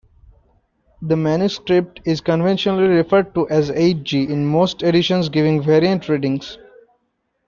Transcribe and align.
The 1.03 1.15
manuscript 1.15 2.01
is 2.05 2.21
conventionally 2.21 2.87
referred 2.87 3.35
to 3.35 3.47
as 3.49 3.69
Hg 3.69 4.29
in 4.31 4.47
most 4.47 4.81
editions 4.81 5.29
giving 5.29 5.61
variant 5.61 6.09
readings. 6.09 6.57